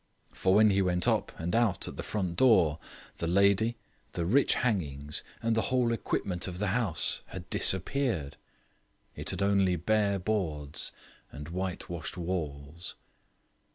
[0.33, 2.79] For when he went up and out at the front door,
[3.17, 3.77] the lady,
[4.13, 8.35] the rich hangings, and the whole equipment of the house had disappeared.
[9.15, 10.91] It had only bare boards
[11.31, 12.95] and whitewashed walls.